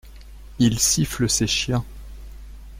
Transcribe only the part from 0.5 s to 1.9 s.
Il siffle ses chiens.